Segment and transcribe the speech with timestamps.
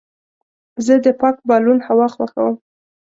[0.85, 2.55] زه د پاک بالون هوا خوښوم.